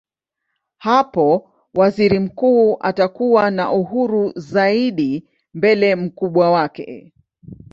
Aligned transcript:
Hapo 0.77 1.51
waziri 1.73 2.19
mkuu 2.19 2.77
atakuwa 2.79 3.51
na 3.51 3.71
uhuru 3.71 4.33
zaidi 4.35 5.29
mbele 5.53 5.95
mkubwa 5.95 6.51
wake. 6.51 7.11